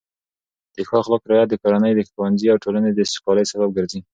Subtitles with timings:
[0.75, 3.99] د ښو اخلاقو رعایت د کورنۍ، ښوونځي او ټولنې د سوکالۍ سبب ګرځي.